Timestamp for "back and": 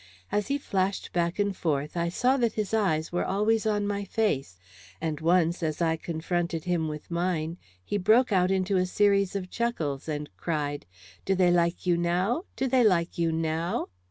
1.13-1.55